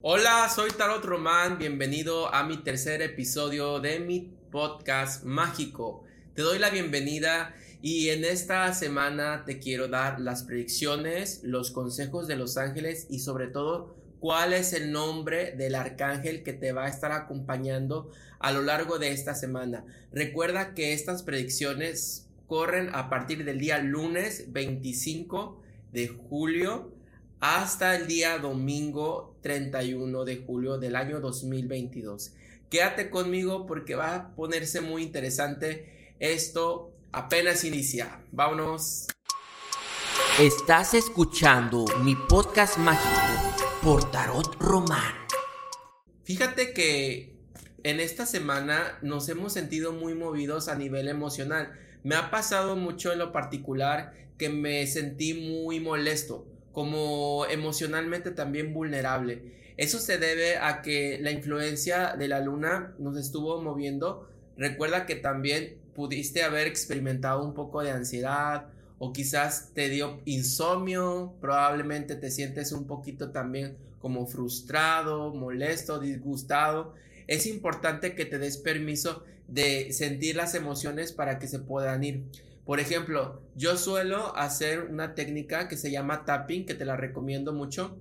Hola, 0.00 0.48
soy 0.48 0.70
Tarot 0.70 1.04
Román, 1.04 1.58
bienvenido 1.58 2.32
a 2.32 2.44
mi 2.44 2.58
tercer 2.58 3.02
episodio 3.02 3.80
de 3.80 3.98
mi 3.98 4.32
podcast 4.52 5.24
mágico. 5.24 6.04
Te 6.34 6.42
doy 6.42 6.60
la 6.60 6.70
bienvenida 6.70 7.52
y 7.82 8.10
en 8.10 8.24
esta 8.24 8.72
semana 8.74 9.42
te 9.44 9.58
quiero 9.58 9.88
dar 9.88 10.20
las 10.20 10.44
predicciones, 10.44 11.40
los 11.42 11.72
consejos 11.72 12.28
de 12.28 12.36
los 12.36 12.56
ángeles 12.58 13.08
y 13.10 13.18
sobre 13.18 13.48
todo 13.48 13.96
cuál 14.20 14.52
es 14.52 14.72
el 14.72 14.92
nombre 14.92 15.56
del 15.56 15.74
arcángel 15.74 16.44
que 16.44 16.52
te 16.52 16.70
va 16.70 16.84
a 16.84 16.88
estar 16.88 17.10
acompañando 17.10 18.12
a 18.38 18.52
lo 18.52 18.62
largo 18.62 19.00
de 19.00 19.10
esta 19.10 19.34
semana. 19.34 19.84
Recuerda 20.12 20.74
que 20.74 20.92
estas 20.92 21.24
predicciones 21.24 22.28
corren 22.46 22.94
a 22.94 23.10
partir 23.10 23.44
del 23.44 23.58
día 23.58 23.78
lunes 23.78 24.52
25 24.52 25.60
de 25.90 26.06
julio 26.06 26.96
hasta 27.40 27.94
el 27.94 28.06
día 28.06 28.38
domingo 28.38 29.36
31 29.42 30.24
de 30.24 30.38
julio 30.38 30.78
del 30.78 30.96
año 30.96 31.20
2022. 31.20 32.32
Quédate 32.68 33.10
conmigo 33.10 33.66
porque 33.66 33.94
va 33.94 34.14
a 34.14 34.34
ponerse 34.34 34.80
muy 34.80 35.02
interesante 35.02 36.14
esto 36.18 36.92
apenas 37.12 37.64
inicia. 37.64 38.22
Vámonos. 38.32 39.06
Estás 40.40 40.94
escuchando 40.94 41.84
mi 42.02 42.14
podcast 42.16 42.76
mágico 42.78 43.56
por 43.82 44.10
Tarot 44.10 44.56
Román. 44.60 45.14
Fíjate 46.24 46.72
que 46.74 47.36
en 47.84 48.00
esta 48.00 48.26
semana 48.26 48.98
nos 49.00 49.28
hemos 49.28 49.52
sentido 49.52 49.92
muy 49.92 50.14
movidos 50.14 50.68
a 50.68 50.74
nivel 50.74 51.08
emocional. 51.08 51.72
Me 52.02 52.16
ha 52.16 52.30
pasado 52.30 52.76
mucho 52.76 53.12
en 53.12 53.20
lo 53.20 53.32
particular 53.32 54.12
que 54.36 54.48
me 54.48 54.86
sentí 54.86 55.34
muy 55.34 55.80
molesto 55.80 56.46
como 56.78 57.44
emocionalmente 57.46 58.30
también 58.30 58.72
vulnerable. 58.72 59.42
Eso 59.76 59.98
se 59.98 60.16
debe 60.16 60.58
a 60.58 60.80
que 60.80 61.18
la 61.20 61.32
influencia 61.32 62.14
de 62.14 62.28
la 62.28 62.38
luna 62.38 62.94
nos 63.00 63.16
estuvo 63.16 63.60
moviendo. 63.60 64.28
Recuerda 64.56 65.04
que 65.04 65.16
también 65.16 65.76
pudiste 65.96 66.44
haber 66.44 66.68
experimentado 66.68 67.44
un 67.44 67.52
poco 67.52 67.82
de 67.82 67.90
ansiedad 67.90 68.68
o 69.00 69.12
quizás 69.12 69.72
te 69.74 69.88
dio 69.88 70.20
insomnio, 70.24 71.34
probablemente 71.40 72.14
te 72.14 72.30
sientes 72.30 72.70
un 72.70 72.86
poquito 72.86 73.32
también 73.32 73.76
como 73.98 74.28
frustrado, 74.28 75.34
molesto, 75.34 75.98
disgustado. 75.98 76.94
Es 77.26 77.46
importante 77.46 78.14
que 78.14 78.24
te 78.24 78.38
des 78.38 78.56
permiso 78.56 79.24
de 79.48 79.92
sentir 79.92 80.36
las 80.36 80.54
emociones 80.54 81.10
para 81.10 81.40
que 81.40 81.48
se 81.48 81.58
puedan 81.58 82.04
ir. 82.04 82.22
Por 82.68 82.80
ejemplo, 82.80 83.40
yo 83.54 83.78
suelo 83.78 84.36
hacer 84.36 84.88
una 84.90 85.14
técnica 85.14 85.68
que 85.68 85.78
se 85.78 85.90
llama 85.90 86.26
tapping, 86.26 86.66
que 86.66 86.74
te 86.74 86.84
la 86.84 86.98
recomiendo 86.98 87.54
mucho. 87.54 87.96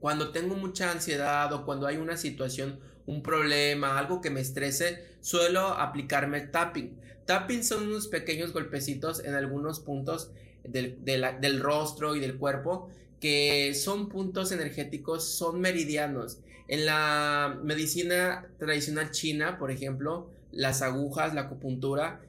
Cuando 0.00 0.32
tengo 0.32 0.54
mucha 0.54 0.92
ansiedad 0.92 1.50
o 1.54 1.64
cuando 1.64 1.86
hay 1.86 1.96
una 1.96 2.18
situación, 2.18 2.78
un 3.06 3.22
problema, 3.22 3.98
algo 3.98 4.20
que 4.20 4.28
me 4.28 4.42
estrese, 4.42 5.02
suelo 5.22 5.68
aplicarme 5.68 6.42
tapping. 6.42 6.94
Tapping 7.24 7.64
son 7.64 7.84
unos 7.84 8.08
pequeños 8.08 8.52
golpecitos 8.52 9.24
en 9.24 9.32
algunos 9.32 9.80
puntos 9.80 10.30
del, 10.62 11.02
del 11.02 11.60
rostro 11.60 12.16
y 12.16 12.20
del 12.20 12.36
cuerpo 12.36 12.90
que 13.18 13.72
son 13.72 14.10
puntos 14.10 14.52
energéticos, 14.52 15.24
son 15.26 15.58
meridianos. 15.62 16.40
En 16.68 16.84
la 16.84 17.58
medicina 17.62 18.46
tradicional 18.58 19.10
china, 19.12 19.56
por 19.56 19.70
ejemplo, 19.70 20.28
las 20.52 20.82
agujas, 20.82 21.32
la 21.32 21.42
acupuntura, 21.42 22.20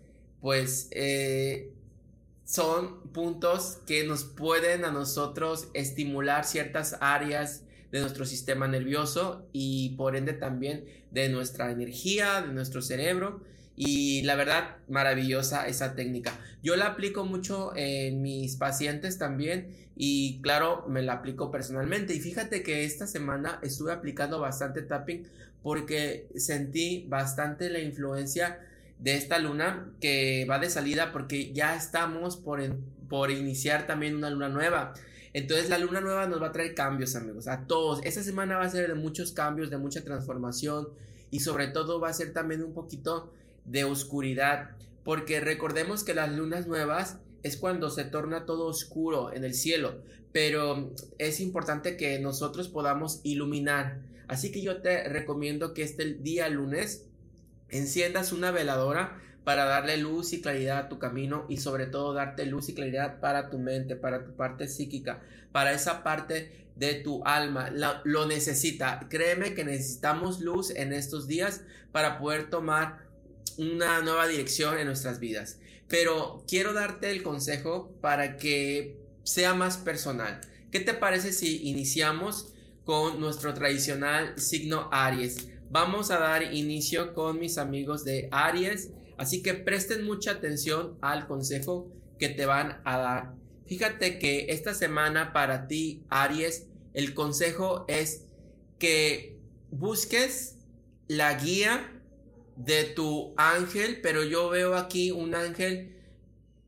pues 0.47 0.87
eh, 0.91 1.73
son 2.45 3.11
puntos 3.11 3.79
que 3.85 4.05
nos 4.05 4.23
pueden 4.23 4.85
a 4.85 4.91
nosotros 4.91 5.67
estimular 5.73 6.45
ciertas 6.45 6.95
áreas 7.01 7.65
de 7.91 7.99
nuestro 7.99 8.25
sistema 8.25 8.65
nervioso 8.65 9.45
y 9.51 9.97
por 9.97 10.15
ende 10.15 10.31
también 10.31 10.85
de 11.11 11.27
nuestra 11.27 11.69
energía, 11.69 12.41
de 12.41 12.53
nuestro 12.53 12.81
cerebro. 12.81 13.41
Y 13.75 14.21
la 14.21 14.35
verdad, 14.35 14.77
maravillosa 14.87 15.67
esa 15.67 15.95
técnica. 15.95 16.31
Yo 16.63 16.77
la 16.77 16.85
aplico 16.85 17.25
mucho 17.25 17.73
en 17.75 18.21
mis 18.21 18.55
pacientes 18.55 19.17
también 19.17 19.75
y 19.97 20.39
claro, 20.41 20.85
me 20.87 21.01
la 21.01 21.15
aplico 21.15 21.51
personalmente. 21.51 22.15
Y 22.15 22.21
fíjate 22.21 22.63
que 22.63 22.85
esta 22.85 23.05
semana 23.05 23.59
estuve 23.63 23.91
aplicando 23.91 24.39
bastante 24.39 24.81
tapping 24.81 25.27
porque 25.61 26.29
sentí 26.37 27.05
bastante 27.09 27.69
la 27.69 27.79
influencia 27.79 28.61
de 28.99 29.15
esta 29.15 29.39
luna 29.39 29.91
que 30.01 30.45
va 30.49 30.59
de 30.59 30.69
salida 30.69 31.11
porque 31.11 31.53
ya 31.53 31.75
estamos 31.75 32.37
por, 32.37 32.61
por 33.09 33.31
iniciar 33.31 33.87
también 33.87 34.15
una 34.15 34.29
luna 34.29 34.49
nueva. 34.49 34.93
Entonces 35.33 35.69
la 35.69 35.77
luna 35.77 36.01
nueva 36.01 36.27
nos 36.27 36.41
va 36.41 36.47
a 36.47 36.51
traer 36.51 36.73
cambios 36.73 37.15
amigos, 37.15 37.47
a 37.47 37.65
todos. 37.67 37.99
Esta 38.03 38.23
semana 38.23 38.57
va 38.57 38.65
a 38.65 38.69
ser 38.69 38.87
de 38.87 38.95
muchos 38.95 39.31
cambios, 39.31 39.69
de 39.69 39.77
mucha 39.77 40.03
transformación 40.03 40.89
y 41.29 41.41
sobre 41.41 41.67
todo 41.67 41.99
va 41.99 42.09
a 42.09 42.13
ser 42.13 42.33
también 42.33 42.63
un 42.63 42.73
poquito 42.73 43.31
de 43.65 43.83
oscuridad 43.83 44.71
porque 45.07 45.39
recordemos 45.39 46.03
que 46.03 46.13
las 46.13 46.35
lunas 46.35 46.67
nuevas 46.67 47.15
es 47.41 47.55
cuando 47.55 47.89
se 47.89 48.03
torna 48.03 48.45
todo 48.45 48.65
oscuro 48.65 49.31
en 49.31 49.45
el 49.45 49.53
cielo, 49.53 50.01
pero 50.33 50.91
es 51.17 51.39
importante 51.39 51.95
que 51.95 52.19
nosotros 52.19 52.67
podamos 52.67 53.21
iluminar. 53.23 54.01
Así 54.27 54.51
que 54.51 54.61
yo 54.61 54.81
te 54.81 55.07
recomiendo 55.07 55.73
que 55.73 55.83
este 55.83 56.15
día 56.15 56.49
lunes 56.49 57.05
enciendas 57.69 58.31
una 58.31 58.51
veladora 58.51 59.21
para 59.43 59.65
darle 59.65 59.95
luz 59.97 60.33
y 60.33 60.41
claridad 60.41 60.77
a 60.77 60.89
tu 60.89 60.99
camino 60.99 61.45
y 61.47 61.57
sobre 61.57 61.85
todo 61.85 62.13
darte 62.13 62.45
luz 62.45 62.67
y 62.67 62.73
claridad 62.73 63.19
para 63.21 63.49
tu 63.49 63.59
mente, 63.59 63.95
para 63.95 64.25
tu 64.25 64.35
parte 64.35 64.67
psíquica, 64.67 65.21
para 65.53 65.71
esa 65.71 66.03
parte 66.03 66.67
de 66.75 66.95
tu 66.95 67.23
alma. 67.23 67.69
lo 68.03 68.25
necesita. 68.25 69.07
Créeme 69.09 69.53
que 69.53 69.63
necesitamos 69.63 70.41
luz 70.41 70.71
en 70.71 70.91
estos 70.91 71.27
días 71.27 71.61
para 71.91 72.19
poder 72.19 72.49
tomar 72.49 73.07
una 73.57 74.01
nueva 74.01 74.27
dirección 74.27 74.77
en 74.77 74.87
nuestras 74.87 75.19
vidas. 75.19 75.59
Pero 75.87 76.43
quiero 76.47 76.73
darte 76.73 77.09
el 77.09 77.23
consejo 77.23 77.95
para 78.01 78.37
que 78.37 78.97
sea 79.23 79.53
más 79.53 79.77
personal. 79.77 80.41
¿Qué 80.71 80.81
te 80.81 80.93
parece 80.93 81.31
si 81.31 81.69
iniciamos 81.69 82.53
con 82.83 83.19
nuestro 83.19 83.53
tradicional 83.53 84.37
signo 84.37 84.89
Aries? 84.91 85.47
Vamos 85.69 86.11
a 86.11 86.19
dar 86.19 86.53
inicio 86.53 87.13
con 87.13 87.39
mis 87.39 87.57
amigos 87.57 88.03
de 88.03 88.29
Aries, 88.31 88.91
así 89.17 89.41
que 89.41 89.53
presten 89.53 90.05
mucha 90.05 90.31
atención 90.31 90.97
al 91.01 91.27
consejo 91.27 91.91
que 92.19 92.29
te 92.29 92.45
van 92.45 92.81
a 92.83 92.97
dar. 92.97 93.33
Fíjate 93.65 94.17
que 94.19 94.47
esta 94.49 94.73
semana 94.73 95.33
para 95.33 95.67
ti, 95.67 96.03
Aries, 96.09 96.67
el 96.93 97.13
consejo 97.13 97.85
es 97.87 98.25
que 98.79 99.37
busques 99.71 100.55
la 101.07 101.33
guía 101.33 101.93
de 102.55 102.85
tu 102.85 103.33
ángel, 103.37 103.99
pero 104.01 104.23
yo 104.23 104.49
veo 104.49 104.75
aquí 104.75 105.11
un 105.11 105.35
ángel 105.35 105.95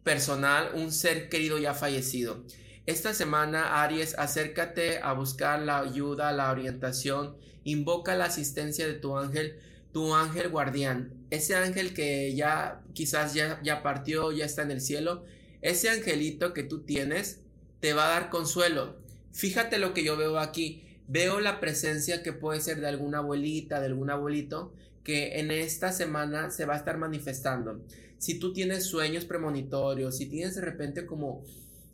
personal, 0.03 0.71
un 0.75 0.91
ser 0.91 1.29
querido 1.29 1.57
ya 1.57 1.73
fallecido. 1.73 2.43
Esta 2.89 3.13
semana, 3.13 3.83
Aries, 3.83 4.17
acércate 4.17 4.97
a 4.97 5.13
buscar 5.13 5.61
la 5.61 5.77
ayuda, 5.77 6.31
la 6.31 6.49
orientación, 6.49 7.37
invoca 7.63 8.15
la 8.15 8.25
asistencia 8.25 8.87
de 8.87 8.95
tu 8.95 9.15
ángel, 9.15 9.59
tu 9.91 10.15
ángel 10.15 10.49
guardián, 10.49 11.13
ese 11.29 11.53
ángel 11.53 11.93
que 11.93 12.33
ya 12.33 12.81
quizás 12.93 13.35
ya, 13.35 13.61
ya 13.61 13.83
partió, 13.83 14.31
ya 14.31 14.43
está 14.43 14.63
en 14.63 14.71
el 14.71 14.81
cielo, 14.81 15.23
ese 15.61 15.91
angelito 15.91 16.51
que 16.51 16.63
tú 16.63 16.81
tienes 16.81 17.41
te 17.79 17.93
va 17.93 18.07
a 18.07 18.19
dar 18.21 18.31
consuelo. 18.31 18.97
Fíjate 19.33 19.77
lo 19.77 19.93
que 19.93 20.03
yo 20.03 20.17
veo 20.17 20.39
aquí. 20.39 20.83
Veo 21.07 21.39
la 21.41 21.59
presencia 21.59 22.23
que 22.23 22.33
puede 22.33 22.59
ser 22.59 22.81
de 22.81 22.87
alguna 22.87 23.19
abuelita, 23.19 23.79
de 23.79 23.85
algún 23.85 24.09
abuelito, 24.09 24.73
que 25.03 25.39
en 25.39 25.51
esta 25.51 25.91
semana 25.91 26.49
se 26.49 26.65
va 26.65 26.73
a 26.73 26.77
estar 26.77 26.97
manifestando. 26.97 27.85
Si 28.17 28.39
tú 28.39 28.51
tienes 28.51 28.85
sueños 28.85 29.25
premonitorios, 29.25 30.17
si 30.17 30.25
tienes 30.25 30.55
de 30.55 30.61
repente 30.61 31.05
como 31.05 31.43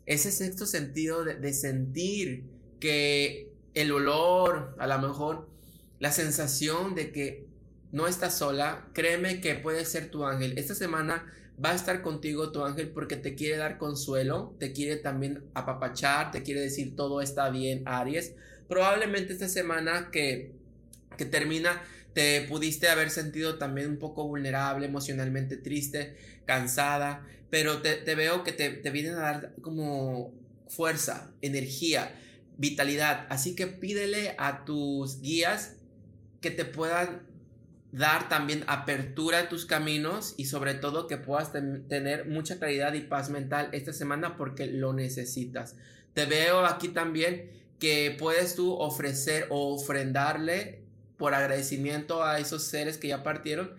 ese 0.06 0.30
sexto 0.30 0.66
sentido 0.66 1.24
de, 1.24 1.52
sentir 1.52 2.44
que 2.80 3.52
el 3.74 3.90
olor, 3.92 4.74
a 4.78 4.86
lo 4.86 4.98
mejor 5.00 5.48
la 5.98 6.12
sensación 6.12 6.94
de 6.94 7.10
que 7.10 7.46
no 7.92 8.06
estás 8.06 8.38
sola, 8.38 8.88
créeme 8.92 9.40
que 9.40 9.56
puede 9.56 9.84
ser 9.84 10.10
tu 10.10 10.24
ángel. 10.24 10.58
Esta 10.58 10.74
semana 10.74 11.32
va 11.62 11.70
a 11.70 11.74
estar 11.74 12.02
contigo 12.02 12.52
tu 12.52 12.64
ángel 12.64 12.90
porque 12.90 13.16
te 13.16 13.34
quiere 13.34 13.56
dar 13.56 13.78
consuelo, 13.78 14.54
te 14.60 14.72
quiere 14.72 14.96
también 14.96 15.44
apapachar, 15.54 16.30
te 16.30 16.42
quiere 16.42 16.60
decir 16.60 16.94
todo 16.94 17.20
está 17.20 17.50
bien, 17.50 17.82
Aries. 17.86 18.34
Probablemente 18.68 19.32
esta 19.32 19.48
semana 19.48 20.10
que, 20.12 20.52
que 21.16 21.24
termina 21.24 21.82
te 22.16 22.40
pudiste 22.48 22.88
haber 22.88 23.10
sentido 23.10 23.58
también 23.58 23.90
un 23.90 23.98
poco 23.98 24.26
vulnerable, 24.26 24.86
emocionalmente 24.86 25.58
triste, 25.58 26.16
cansada, 26.46 27.26
pero 27.50 27.82
te, 27.82 28.14
veo 28.14 28.44
que 28.44 28.52
te, 28.52 28.70
te 28.70 28.90
vienen 28.90 29.14
a 29.14 29.20
dar 29.20 29.54
como 29.60 30.32
fuerza, 30.68 31.32
energía, 31.42 32.18
vitalidad. 32.56 33.26
Así 33.28 33.54
que 33.54 33.66
pídele 33.66 34.34
a 34.38 34.64
tus 34.64 35.20
guías 35.20 35.76
que 36.40 36.50
te 36.50 36.64
puedan 36.64 37.22
dar 37.92 38.28
también 38.28 38.64
apertura 38.66 39.40
a 39.40 39.48
tus 39.48 39.64
caminos 39.64 40.34
y 40.36 40.46
sobre 40.46 40.74
todo 40.74 41.06
que 41.06 41.16
puedas 41.16 41.52
tener 41.52 42.26
mucha 42.26 42.58
claridad 42.58 42.92
y 42.94 43.00
paz 43.00 43.30
mental 43.30 43.70
esta 43.72 43.92
semana 43.92 44.36
porque 44.36 44.66
lo 44.66 44.92
necesitas. 44.92 45.76
Te 46.12 46.26
veo 46.26 46.64
aquí 46.66 46.88
también 46.88 47.50
que 47.78 48.14
puedes 48.18 48.54
tú 48.54 48.74
ofrecer 48.74 49.46
o 49.50 49.74
ofrendarle 49.74 50.82
por 51.16 51.34
agradecimiento 51.34 52.22
a 52.24 52.38
esos 52.38 52.64
seres 52.64 52.98
que 52.98 53.08
ya 53.08 53.22
partieron. 53.22 53.74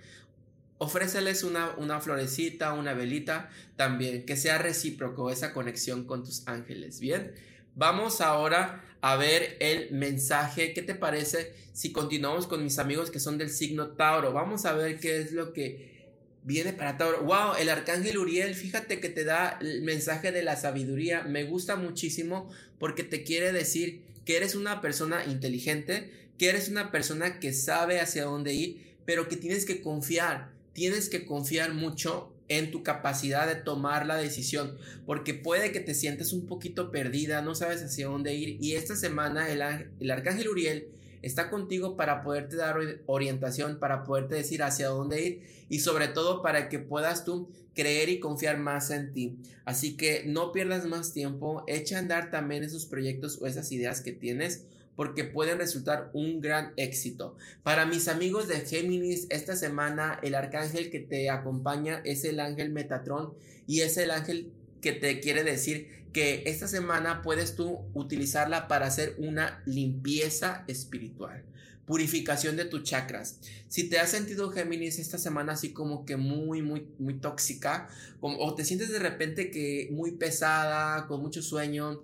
Ofréceles 0.79 1.43
una, 1.43 1.71
una 1.77 1.99
florecita, 1.99 2.73
una 2.73 2.93
velita, 2.93 3.49
también 3.75 4.25
que 4.25 4.37
sea 4.37 4.57
recíproco 4.57 5.31
esa 5.31 5.53
conexión 5.53 6.05
con 6.05 6.23
tus 6.23 6.47
ángeles. 6.47 6.99
Bien, 6.99 7.33
vamos 7.75 8.21
ahora 8.21 8.83
a 9.01 9.15
ver 9.15 9.57
el 9.59 9.91
mensaje. 9.91 10.73
¿Qué 10.73 10.81
te 10.81 10.95
parece 10.95 11.53
si 11.73 11.91
continuamos 11.91 12.45
con 12.45 12.63
mis 12.63 12.77
amigos 12.77 13.09
que 13.09 13.19
son 13.19 13.37
del 13.37 13.49
signo 13.49 13.89
Tauro? 13.89 14.33
Vamos 14.33 14.65
a 14.65 14.73
ver 14.73 14.99
qué 14.99 15.19
es 15.19 15.31
lo 15.31 15.53
que 15.53 15.97
viene 16.43 16.73
para 16.73 16.97
Tauro. 16.97 17.23
Wow, 17.23 17.55
el 17.59 17.69
arcángel 17.69 18.17
Uriel, 18.17 18.53
fíjate 18.55 18.99
que 18.99 19.09
te 19.09 19.23
da 19.23 19.57
el 19.59 19.81
mensaje 19.81 20.31
de 20.31 20.43
la 20.43 20.55
sabiduría. 20.55 21.23
Me 21.23 21.43
gusta 21.43 21.75
muchísimo 21.75 22.49
porque 22.79 23.03
te 23.03 23.23
quiere 23.23 23.51
decir 23.51 24.03
que 24.25 24.37
eres 24.37 24.55
una 24.55 24.81
persona 24.81 25.25
inteligente, 25.25 26.29
que 26.37 26.49
eres 26.49 26.69
una 26.69 26.91
persona 26.91 27.39
que 27.39 27.53
sabe 27.53 27.99
hacia 27.99 28.25
dónde 28.25 28.53
ir, 28.53 28.95
pero 29.05 29.27
que 29.27 29.37
tienes 29.37 29.65
que 29.65 29.81
confiar. 29.81 30.56
Tienes 30.77 31.09
que 31.09 31.25
confiar 31.25 31.73
mucho 31.73 32.31
en 32.49 32.69
tu 32.69 32.83
capacidad 32.83 33.47
de 33.47 33.55
tomar 33.55 34.05
la 34.05 34.15
decisión, 34.15 34.77
porque 35.07 35.33
puede 35.33 35.71
que 35.71 35.79
te 35.79 35.95
sientas 35.95 36.33
un 36.33 36.45
poquito 36.45 36.91
perdida, 36.91 37.41
no 37.41 37.55
sabes 37.55 37.81
hacia 37.81 38.05
dónde 38.05 38.35
ir. 38.35 38.59
Y 38.61 38.73
esta 38.73 38.95
semana 38.95 39.49
el, 39.49 39.63
el 39.99 40.11
arcángel 40.11 40.49
Uriel 40.49 40.89
está 41.23 41.49
contigo 41.49 41.97
para 41.97 42.21
poderte 42.21 42.57
dar 42.57 42.77
orientación, 43.07 43.79
para 43.79 44.03
poderte 44.03 44.35
decir 44.35 44.61
hacia 44.61 44.89
dónde 44.89 45.25
ir 45.25 45.41
y 45.67 45.79
sobre 45.79 46.09
todo 46.09 46.43
para 46.43 46.69
que 46.69 46.77
puedas 46.77 47.25
tú 47.25 47.49
creer 47.73 48.09
y 48.09 48.19
confiar 48.19 48.59
más 48.59 48.91
en 48.91 49.11
ti. 49.11 49.35
Así 49.65 49.97
que 49.97 50.25
no 50.27 50.51
pierdas 50.51 50.85
más 50.85 51.11
tiempo, 51.11 51.63
echa 51.65 51.95
a 51.95 52.01
andar 52.01 52.29
también 52.29 52.63
esos 52.63 52.85
proyectos 52.85 53.39
o 53.41 53.47
esas 53.47 53.71
ideas 53.71 54.01
que 54.01 54.11
tienes 54.11 54.67
porque 54.97 55.23
pueden 55.23 55.59
resultar 55.59 56.09
un 56.11 56.41
gran 56.41 56.73
éxito. 56.75 57.37
Para 57.63 57.85
mis 57.85 58.09
amigos 58.09 58.47
de 58.49 58.61
Géminis, 58.61 59.27
esta 59.29 59.55
semana 59.55 60.19
el 60.23 60.35
arcángel 60.35 60.89
que 60.89 60.99
te 60.99 61.29
acompaña 61.29 62.01
es 62.03 62.25
el 62.25 62.41
ángel 62.41 62.71
Metatron 62.71 63.35
y 63.67 63.81
es 63.81 63.95
el 63.97 64.09
ángel 64.11 64.51
que 64.81 64.93
te 64.93 65.19
quiere 65.19 65.43
decir 65.43 66.05
que 66.13 66.43
esta 66.47 66.67
semana 66.67 67.21
puedes 67.21 67.55
tú 67.55 67.85
utilizarla 67.93 68.67
para 68.67 68.87
hacer 68.87 69.15
una 69.19 69.61
limpieza 69.67 70.63
espiritual, 70.67 71.43
purificación 71.85 72.57
de 72.57 72.65
tus 72.65 72.81
chakras. 72.81 73.39
Si 73.67 73.89
te 73.89 73.99
has 73.99 74.09
sentido 74.09 74.49
Géminis 74.49 74.97
esta 74.97 75.19
semana 75.19 75.53
así 75.53 75.73
como 75.73 76.05
que 76.05 76.17
muy, 76.17 76.63
muy, 76.63 76.87
muy 76.97 77.19
tóxica, 77.19 77.87
o 78.19 78.55
te 78.55 78.65
sientes 78.65 78.89
de 78.89 78.97
repente 78.97 79.51
que 79.51 79.89
muy 79.91 80.13
pesada, 80.13 81.05
con 81.05 81.21
mucho 81.21 81.43
sueño, 81.43 82.01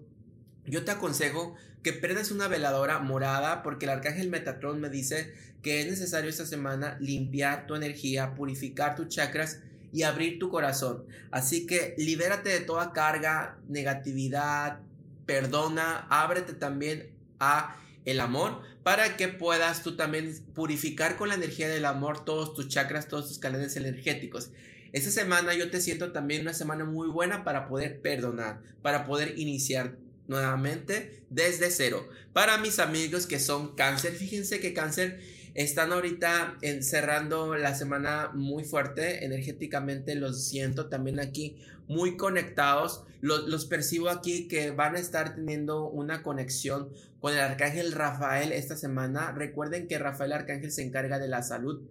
yo 0.66 0.86
te 0.86 0.92
aconsejo 0.92 1.56
que 1.82 1.94
prendas 1.94 2.32
una 2.32 2.48
veladora 2.48 3.00
morada 3.00 3.64
porque 3.64 3.86
el 3.86 3.92
arcángel 3.92 4.30
Metatron 4.30 4.80
me 4.80 4.90
dice 4.90 5.34
que 5.62 5.82
es 5.82 5.88
necesario 5.88 6.30
esta 6.30 6.46
semana 6.46 6.98
limpiar 7.00 7.68
tu 7.68 7.76
energía, 7.76 8.34
purificar 8.36 8.96
tus 8.96 9.10
chakras 9.10 9.60
y 9.92 10.04
abrir 10.04 10.40
tu 10.40 10.50
corazón. 10.50 11.06
Así 11.32 11.66
que 11.68 11.94
libérate 11.98 12.50
de 12.50 12.62
toda 12.62 12.94
carga, 12.94 13.58
negatividad, 13.68 14.80
perdona, 15.26 16.08
ábrete 16.10 16.54
también 16.54 17.12
a 17.40 17.78
el 18.06 18.20
amor 18.20 18.62
para 18.84 19.16
que 19.16 19.30
puedas 19.30 19.84
tú 19.84 19.96
también 19.96 20.34
purificar 20.54 21.16
con 21.16 21.30
la 21.30 21.36
energía 21.36 21.70
del 21.70 21.86
amor 21.86 22.26
todos 22.26 22.54
tus 22.54 22.68
chakras, 22.68 23.08
todos 23.08 23.28
tus 23.28 23.40
canales 23.40 23.76
energéticos. 23.78 24.52
Esta 24.92 25.10
semana 25.10 25.54
yo 25.54 25.72
te 25.72 25.82
siento 25.82 26.12
también 26.12 26.42
una 26.42 26.54
semana 26.54 26.86
muy 26.86 27.08
buena 27.08 27.44
para 27.44 27.68
poder 27.68 28.02
perdonar, 28.02 28.62
para 28.82 29.06
poder 29.06 29.40
iniciar 29.40 29.96
nuevamente 30.28 31.24
desde 31.30 31.70
cero. 31.70 32.08
Para 32.34 32.58
mis 32.58 32.80
amigos 32.80 33.28
que 33.28 33.40
son 33.40 33.76
cáncer, 33.76 34.14
fíjense 34.14 34.60
que 34.60 34.74
cáncer 34.74 35.20
están 35.54 35.92
ahorita 35.92 36.58
encerrando 36.62 37.56
la 37.56 37.76
semana 37.76 38.32
muy 38.34 38.64
fuerte, 38.64 39.24
energéticamente 39.24 40.16
los 40.16 40.44
siento 40.44 40.88
también 40.88 41.20
aquí 41.20 41.58
muy 41.88 42.18
conectados. 42.18 43.04
Los, 43.22 43.48
los, 43.48 43.66
percibo 43.66 44.10
aquí 44.10 44.48
que 44.48 44.72
van 44.72 44.96
a 44.96 45.00
estar 45.00 45.36
teniendo 45.36 45.88
una 45.90 46.24
conexión 46.24 46.90
con 47.20 47.34
el 47.34 47.40
arcángel 47.40 47.92
Rafael 47.92 48.52
esta 48.52 48.76
semana. 48.76 49.32
Recuerden 49.32 49.88
que 49.88 50.00
Rafael 50.00 50.34
Arcángel 50.34 50.72
se 50.72 50.82
encarga 50.82 51.20
de 51.20 51.28
la 51.28 51.44
salud. 51.44 51.82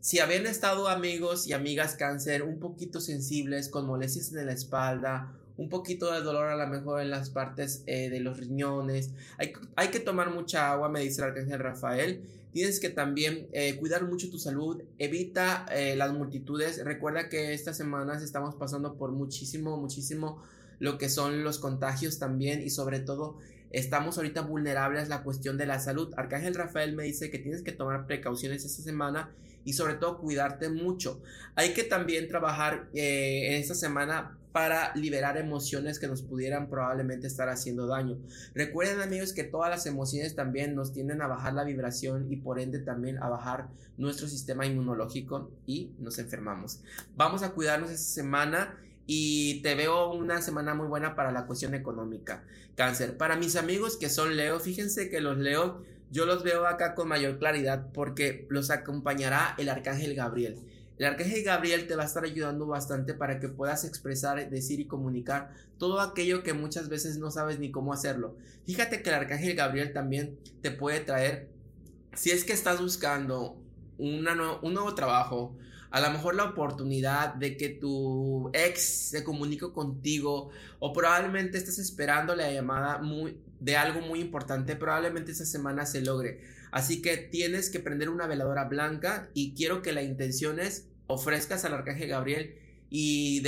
Si 0.00 0.20
habían 0.20 0.46
estado 0.46 0.88
amigos 0.88 1.48
y 1.48 1.54
amigas 1.54 1.94
cáncer 1.94 2.42
un 2.42 2.60
poquito 2.60 3.00
sensibles, 3.00 3.68
con 3.68 3.86
molestias 3.86 4.32
en 4.32 4.46
la 4.46 4.52
espalda, 4.52 5.32
un 5.56 5.68
poquito 5.68 6.12
de 6.12 6.20
dolor 6.20 6.48
a 6.48 6.56
lo 6.56 6.66
mejor 6.66 7.00
en 7.00 7.10
las 7.10 7.30
partes 7.30 7.82
eh, 7.86 8.10
de 8.10 8.20
los 8.20 8.38
riñones, 8.38 9.10
hay, 9.38 9.52
hay 9.76 9.88
que 9.88 10.00
tomar 10.00 10.30
mucha 10.30 10.70
agua, 10.72 10.88
me 10.88 11.00
dice 11.00 11.22
el 11.22 11.28
arcángel 11.28 11.58
Rafael 11.58 12.22
Tienes 12.56 12.80
que 12.80 12.88
también 12.88 13.48
eh, 13.52 13.76
cuidar 13.76 14.06
mucho 14.08 14.30
tu 14.30 14.38
salud, 14.38 14.82
evita 14.96 15.66
eh, 15.70 15.94
las 15.94 16.14
multitudes. 16.14 16.82
Recuerda 16.82 17.28
que 17.28 17.52
estas 17.52 17.76
semanas 17.76 18.22
estamos 18.22 18.54
pasando 18.54 18.94
por 18.96 19.12
muchísimo, 19.12 19.76
muchísimo 19.76 20.42
lo 20.78 20.96
que 20.96 21.10
son 21.10 21.44
los 21.44 21.58
contagios 21.58 22.18
también 22.18 22.62
y 22.62 22.70
sobre 22.70 22.98
todo 23.00 23.36
estamos 23.72 24.16
ahorita 24.16 24.40
vulnerables 24.40 25.04
a 25.04 25.08
la 25.08 25.22
cuestión 25.22 25.58
de 25.58 25.66
la 25.66 25.80
salud. 25.80 26.14
Arcángel 26.16 26.54
Rafael 26.54 26.96
me 26.96 27.02
dice 27.02 27.28
que 27.28 27.38
tienes 27.38 27.60
que 27.60 27.72
tomar 27.72 28.06
precauciones 28.06 28.64
esta 28.64 28.82
semana 28.82 29.28
y 29.66 29.74
sobre 29.74 29.94
todo 29.94 30.18
cuidarte 30.18 30.70
mucho. 30.70 31.20
Hay 31.56 31.74
que 31.74 31.84
también 31.84 32.28
trabajar 32.28 32.88
eh, 32.94 33.48
en 33.48 33.60
esta 33.60 33.74
semana 33.74 34.38
para 34.52 34.94
liberar 34.94 35.36
emociones 35.36 35.98
que 35.98 36.06
nos 36.06 36.22
pudieran 36.22 36.70
probablemente 36.70 37.26
estar 37.26 37.50
haciendo 37.50 37.86
daño. 37.86 38.16
Recuerden 38.54 39.02
amigos 39.02 39.34
que 39.34 39.44
todas 39.44 39.68
las 39.68 39.84
emociones 39.84 40.34
también 40.34 40.74
nos 40.74 40.94
tienden 40.94 41.20
a 41.20 41.26
bajar 41.26 41.52
la 41.52 41.64
vibración 41.64 42.32
y 42.32 42.36
por 42.36 42.58
ende 42.58 42.78
también 42.78 43.22
a 43.22 43.28
bajar 43.28 43.68
nuestro 43.98 44.28
sistema 44.28 44.64
inmunológico 44.64 45.50
y 45.66 45.90
nos 45.98 46.18
enfermamos. 46.18 46.80
Vamos 47.16 47.42
a 47.42 47.50
cuidarnos 47.50 47.90
esta 47.90 48.14
semana 48.14 48.78
y 49.04 49.60
te 49.62 49.74
veo 49.74 50.12
una 50.12 50.40
semana 50.40 50.74
muy 50.74 50.86
buena 50.86 51.14
para 51.16 51.32
la 51.32 51.46
cuestión 51.46 51.74
económica. 51.74 52.44
Cáncer. 52.76 53.16
Para 53.16 53.36
mis 53.36 53.56
amigos 53.56 53.96
que 53.96 54.08
son 54.08 54.36
Leo, 54.36 54.60
fíjense 54.60 55.10
que 55.10 55.20
los 55.20 55.38
Leo 55.38 55.82
yo 56.10 56.26
los 56.26 56.42
veo 56.42 56.66
acá 56.66 56.94
con 56.94 57.08
mayor 57.08 57.38
claridad 57.38 57.88
porque 57.92 58.46
los 58.48 58.70
acompañará 58.70 59.54
el 59.58 59.68
arcángel 59.68 60.14
Gabriel. 60.14 60.58
El 60.98 61.06
arcángel 61.06 61.42
Gabriel 61.42 61.86
te 61.86 61.94
va 61.94 62.04
a 62.04 62.06
estar 62.06 62.24
ayudando 62.24 62.66
bastante 62.66 63.12
para 63.12 63.38
que 63.38 63.48
puedas 63.48 63.84
expresar, 63.84 64.48
decir 64.48 64.80
y 64.80 64.86
comunicar 64.86 65.52
todo 65.78 66.00
aquello 66.00 66.42
que 66.42 66.54
muchas 66.54 66.88
veces 66.88 67.18
no 67.18 67.30
sabes 67.30 67.58
ni 67.58 67.70
cómo 67.70 67.92
hacerlo. 67.92 68.36
Fíjate 68.64 69.02
que 69.02 69.10
el 69.10 69.16
arcángel 69.16 69.56
Gabriel 69.56 69.92
también 69.92 70.38
te 70.62 70.70
puede 70.70 71.00
traer, 71.00 71.50
si 72.14 72.30
es 72.30 72.44
que 72.44 72.54
estás 72.54 72.80
buscando 72.80 73.60
un 73.98 74.24
nuevo 74.24 74.94
trabajo, 74.94 75.56
a 75.90 76.00
lo 76.00 76.10
mejor 76.10 76.34
la 76.34 76.44
oportunidad 76.44 77.34
de 77.34 77.56
que 77.56 77.68
tu 77.68 78.50
ex 78.52 79.10
se 79.10 79.24
comunique 79.24 79.70
contigo 79.72 80.50
o 80.78 80.92
probablemente 80.92 81.58
estés 81.58 81.78
esperando 81.78 82.34
la 82.34 82.50
llamada 82.50 82.98
muy, 82.98 83.38
de 83.60 83.76
algo 83.76 84.00
muy 84.00 84.20
importante, 84.20 84.76
probablemente 84.76 85.32
esa 85.32 85.46
semana 85.46 85.86
se 85.86 86.02
logre. 86.02 86.40
Así 86.70 87.00
que 87.00 87.16
tienes 87.16 87.70
que 87.70 87.80
prender 87.80 88.10
una 88.10 88.26
veladora 88.26 88.64
blanca 88.64 89.30
y 89.34 89.54
quiero 89.54 89.82
que 89.82 89.92
la 89.92 90.02
intención 90.02 90.60
es 90.60 90.88
ofrezcas 91.06 91.64
al 91.64 91.74
arcángel 91.74 92.08
Gabriel 92.08 92.56
y 92.90 93.42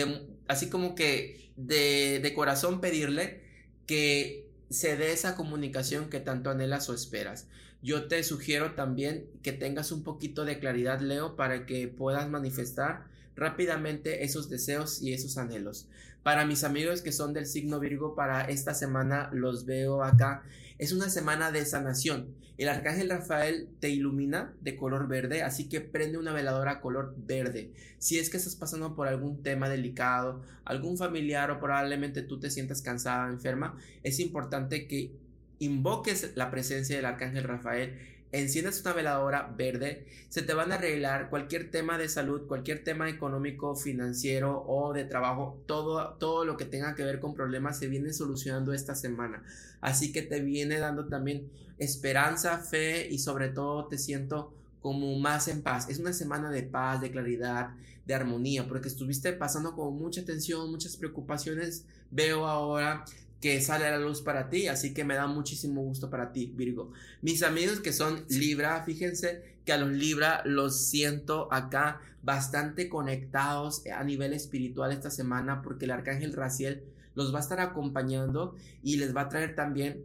así 0.47 0.69
como 0.69 0.95
que 0.95 1.51
de, 1.57 2.21
de 2.23 2.35
corazón 2.35 2.81
pedirle 2.81 3.41
que 3.87 4.49
se 4.71 4.97
dé 4.97 5.13
esa 5.13 5.35
comunicación 5.35 6.11
que 6.11 6.21
tanto 6.21 6.51
anhelas 6.51 6.89
o 6.89 6.95
esperas. 6.95 7.49
Yo 7.81 8.09
te 8.09 8.23
sugiero 8.25 8.73
también 8.75 9.27
que 9.43 9.53
tengas 9.53 9.93
un 9.93 10.03
poquito 10.03 10.45
de 10.45 10.59
claridad, 10.59 11.01
Leo, 11.01 11.37
para 11.37 11.65
que 11.65 11.87
puedas 11.87 12.29
manifestar 12.29 13.05
rápidamente 13.37 14.25
esos 14.25 14.49
deseos 14.49 15.01
y 15.01 15.13
esos 15.13 15.39
anhelos. 15.39 15.89
Para 16.25 16.45
mis 16.45 16.65
amigos 16.65 17.03
que 17.03 17.13
son 17.13 17.33
del 17.33 17.47
signo 17.47 17.79
Virgo, 17.79 18.17
para 18.17 18.43
esta 18.43 18.75
semana 18.75 19.31
los 19.33 19.65
veo 19.65 20.03
acá. 20.03 20.43
Es 20.79 20.93
una 20.93 21.09
semana 21.09 21.53
de 21.53 21.65
sanación. 21.65 22.35
El 22.59 22.69
arcángel 22.69 23.09
Rafael 23.09 23.69
te 23.79 23.91
ilumina 23.91 24.53
de 24.61 24.77
color 24.77 25.07
verde, 25.07 25.45
así 25.45 25.69
que 25.69 25.81
prende 25.81 26.19
una 26.19 26.33
veladora 26.33 26.81
color 26.81 27.15
verde. 27.17 27.71
Si 27.99 28.19
es 28.19 28.29
que 28.29 28.37
estás 28.37 28.57
pasando 28.57 28.97
por 28.97 29.07
algún 29.07 29.45
tema 29.45 29.69
delicado, 29.69 30.43
algún 30.65 30.99
familiar 30.99 31.53
o 31.53 31.61
probablemente 31.61 32.23
tú 32.23 32.41
te 32.41 32.51
sientas 32.51 32.83
cansada, 32.83 33.29
enferma, 33.29 33.79
es 34.03 34.19
importante 34.19 34.89
que 34.89 35.13
invoques 35.59 36.33
la 36.35 36.51
presencia 36.51 36.97
del 36.97 37.07
arcángel 37.07 37.45
Rafael 37.45 37.99
enciendas 38.33 38.81
una 38.83 38.93
veladora 38.93 39.55
verde, 39.57 40.07
se 40.29 40.43
te 40.43 40.53
van 40.53 40.73
a 40.73 40.77
arreglar 40.77 41.31
cualquier 41.31 41.71
tema 41.71 41.97
de 41.97 42.09
salud, 42.09 42.47
cualquier 42.47 42.85
tema 42.85 43.09
económico, 43.09 43.75
financiero 43.75 44.65
o 44.67 44.93
de 44.93 45.05
trabajo, 45.05 45.63
todo, 45.67 46.15
todo 46.15 46.45
lo 46.45 46.57
que 46.57 46.65
tenga 46.65 46.95
que 46.95 47.05
ver 47.05 47.21
con 47.21 47.35
problemas 47.35 47.79
se 47.79 47.89
viene 47.89 48.13
solucionando 48.13 48.73
esta 48.73 48.95
semana. 48.95 49.43
Así 49.81 50.13
que 50.13 50.23
te 50.23 50.41
viene 50.41 50.79
dando 50.79 51.07
también 51.07 51.49
esperanza, 51.79 52.59
fe 52.59 53.09
y 53.09 53.19
sobre 53.19 53.49
todo 53.49 53.87
te 53.87 53.99
siento 53.99 54.53
como 54.81 55.19
más 55.19 55.49
en 55.49 55.63
paz. 55.63 55.89
Es 55.89 55.99
una 55.99 56.13
semana 56.13 56.51
de 56.51 56.63
paz, 56.63 57.01
de 57.01 57.11
claridad, 57.11 57.71
de 58.07 58.15
armonía, 58.15 58.69
porque 58.69 58.89
estuviste 58.89 59.33
pasando 59.33 59.75
con 59.75 59.97
mucha 59.97 60.25
tensión, 60.25 60.71
muchas 60.71 60.97
preocupaciones. 60.97 61.85
Veo 62.11 62.47
ahora 62.47 63.05
que 63.41 63.61
sale 63.61 63.87
a 63.87 63.93
la 63.93 63.99
luz 63.99 64.21
para 64.21 64.51
ti, 64.51 64.67
así 64.67 64.93
que 64.93 65.05
me 65.05 65.15
da 65.15 65.27
muchísimo 65.27 65.83
gusto 65.83 66.11
para 66.11 66.33
ti, 66.33 66.53
Virgo. 66.55 66.93
Mis 67.23 67.43
amigos 67.43 67.81
que 67.81 67.93
son 67.93 68.25
Libra, 68.29 68.83
fíjense 68.85 69.59
que 69.65 69.73
a 69.73 69.79
los 69.79 69.91
Libra 69.91 70.43
los 70.45 70.89
siento 70.89 71.53
acá 71.53 72.01
bastante 72.23 72.89
conectados 72.89 73.85
a 73.87 74.03
nivel 74.03 74.33
espiritual 74.33 74.93
esta 74.93 75.11
semana 75.11 75.63
porque 75.63 75.85
el 75.85 75.93
arcángel 75.93 76.33
Raciel 76.33 76.83
los 77.15 77.33
va 77.33 77.39
a 77.39 77.43
estar 77.43 77.61
acompañando 77.61 78.57
y 78.83 78.97
les 78.97 79.15
va 79.15 79.23
a 79.23 79.29
traer 79.29 79.55
también 79.55 80.05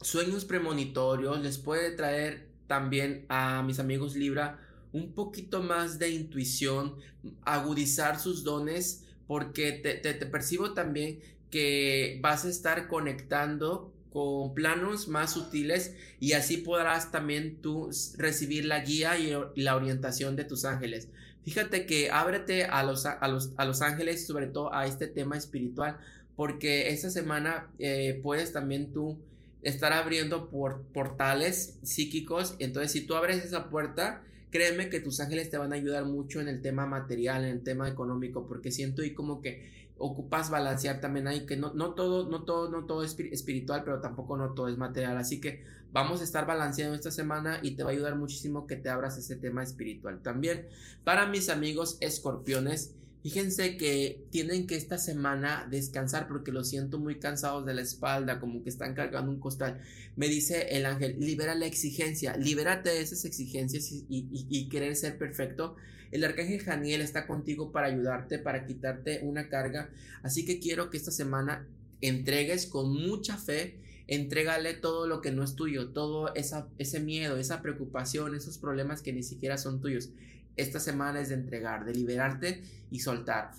sueños 0.00 0.44
premonitorios, 0.44 1.40
les 1.40 1.58
puede 1.58 1.92
traer 1.92 2.48
también 2.66 3.26
a 3.28 3.62
mis 3.62 3.78
amigos 3.78 4.16
Libra 4.16 4.58
un 4.92 5.12
poquito 5.12 5.62
más 5.62 5.98
de 5.98 6.10
intuición, 6.10 6.96
agudizar 7.42 8.18
sus 8.18 8.44
dones, 8.44 9.04
porque 9.26 9.72
te, 9.72 9.94
te, 9.94 10.14
te 10.14 10.26
percibo 10.26 10.72
también 10.72 11.20
que 11.56 12.18
vas 12.20 12.44
a 12.44 12.50
estar 12.50 12.86
conectando 12.86 13.90
con 14.10 14.52
planos 14.52 15.08
más 15.08 15.32
sutiles 15.32 15.94
y 16.20 16.34
así 16.34 16.58
podrás 16.58 17.10
también 17.10 17.62
tú 17.62 17.88
recibir 18.18 18.66
la 18.66 18.80
guía 18.80 19.18
y 19.18 19.62
la 19.62 19.74
orientación 19.74 20.36
de 20.36 20.44
tus 20.44 20.66
ángeles. 20.66 21.08
Fíjate 21.46 21.86
que 21.86 22.10
ábrete 22.10 22.64
a 22.64 22.82
los, 22.82 23.06
a 23.06 23.26
los, 23.26 23.52
a 23.56 23.64
los 23.64 23.80
ángeles, 23.80 24.26
sobre 24.26 24.48
todo 24.48 24.74
a 24.74 24.84
este 24.84 25.06
tema 25.06 25.38
espiritual, 25.38 25.96
porque 26.36 26.90
esta 26.90 27.08
semana 27.08 27.70
eh, 27.78 28.20
puedes 28.22 28.52
también 28.52 28.92
tú 28.92 29.16
estar 29.62 29.94
abriendo 29.94 30.50
por 30.50 30.82
portales 30.92 31.78
psíquicos. 31.82 32.54
Entonces, 32.58 32.92
si 32.92 33.06
tú 33.06 33.14
abres 33.14 33.42
esa 33.42 33.70
puerta, 33.70 34.22
créeme 34.50 34.90
que 34.90 35.00
tus 35.00 35.20
ángeles 35.20 35.48
te 35.48 35.56
van 35.56 35.72
a 35.72 35.76
ayudar 35.76 36.04
mucho 36.04 36.38
en 36.42 36.48
el 36.48 36.60
tema 36.60 36.84
material, 36.84 37.46
en 37.46 37.50
el 37.52 37.62
tema 37.62 37.88
económico, 37.88 38.46
porque 38.46 38.70
siento 38.70 39.00
ahí 39.00 39.14
como 39.14 39.40
que 39.40 39.85
ocupas 39.98 40.50
balancear 40.50 41.00
también 41.00 41.26
ahí, 41.26 41.46
que 41.46 41.56
no, 41.56 41.72
no 41.74 41.94
todo, 41.94 42.28
no 42.28 42.44
todo, 42.44 42.70
no 42.70 42.84
todo 42.84 43.02
es 43.02 43.18
espiritual, 43.18 43.82
pero 43.84 44.00
tampoco 44.00 44.36
no 44.36 44.52
todo 44.52 44.68
es 44.68 44.76
material. 44.76 45.16
Así 45.16 45.40
que 45.40 45.64
vamos 45.92 46.20
a 46.20 46.24
estar 46.24 46.46
balanceando 46.46 46.94
esta 46.94 47.10
semana 47.10 47.60
y 47.62 47.72
te 47.72 47.82
va 47.82 47.90
a 47.90 47.92
ayudar 47.92 48.16
muchísimo 48.16 48.66
que 48.66 48.76
te 48.76 48.90
abras 48.90 49.16
ese 49.16 49.36
tema 49.36 49.62
espiritual 49.62 50.20
también. 50.22 50.66
Para 51.04 51.26
mis 51.26 51.48
amigos 51.48 51.96
escorpiones, 52.00 52.94
Fíjense 53.22 53.76
que 53.76 54.24
tienen 54.30 54.66
que 54.66 54.76
esta 54.76 54.98
semana 54.98 55.66
descansar 55.68 56.28
porque 56.28 56.52
lo 56.52 56.62
siento 56.62 56.98
muy 56.98 57.18
cansados 57.18 57.66
de 57.66 57.74
la 57.74 57.82
espalda, 57.82 58.38
como 58.38 58.62
que 58.62 58.68
están 58.68 58.94
cargando 58.94 59.32
un 59.32 59.40
costal. 59.40 59.80
Me 60.14 60.28
dice 60.28 60.68
el 60.70 60.86
ángel, 60.86 61.16
libera 61.18 61.54
la 61.54 61.66
exigencia, 61.66 62.36
libérate 62.36 62.90
de 62.90 63.00
esas 63.00 63.24
exigencias 63.24 63.90
y, 63.90 64.68
querer 64.68 64.94
ser 64.94 65.18
perfecto. 65.18 65.76
El 66.12 66.22
arcángel 66.22 66.62
Janiel 66.62 67.00
está 67.00 67.26
contigo 67.26 67.72
para 67.72 67.88
ayudarte, 67.88 68.38
para 68.38 68.64
quitarte 68.64 69.20
una 69.22 69.48
carga. 69.48 69.90
Así 70.22 70.44
que 70.44 70.60
quiero 70.60 70.88
que 70.90 70.96
esta 70.96 71.10
semana 71.10 71.66
entregues 72.00 72.66
con 72.66 72.92
mucha 72.92 73.36
fe 73.36 73.80
entrégale 74.06 74.74
todo 74.74 75.06
lo 75.06 75.20
que 75.20 75.32
no 75.32 75.42
es 75.42 75.56
tuyo, 75.56 75.88
todo 75.88 76.32
ese 76.34 77.00
miedo, 77.00 77.36
esa 77.36 77.60
preocupación, 77.62 78.34
esos 78.34 78.58
problemas 78.58 79.02
que 79.02 79.12
ni 79.12 79.22
siquiera 79.22 79.58
son 79.58 79.80
tuyos. 79.80 80.10
Esta 80.56 80.80
semana 80.80 81.20
es 81.20 81.28
de 81.28 81.34
entregar, 81.34 81.84
de 81.84 81.94
liberarte 81.94 82.62
y 82.90 83.00
soltar. 83.00 83.50